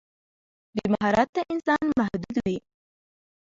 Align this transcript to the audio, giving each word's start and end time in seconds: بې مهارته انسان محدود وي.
بې 0.73 0.85
مهارته 0.93 1.41
انسان 1.53 1.83
محدود 1.99 2.35
وي. 2.45 2.57